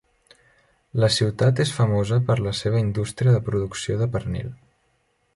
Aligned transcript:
La 1.01 1.09
ciutat 1.15 1.59
és 1.65 1.73
famosa 1.75 2.17
per 2.29 2.37
la 2.45 2.53
seva 2.59 2.81
indústria 2.85 3.35
de 3.35 3.43
producció 3.51 3.99
de 4.01 4.09
pernil. 4.17 4.49